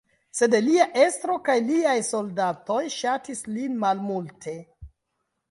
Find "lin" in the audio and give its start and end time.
3.59-3.79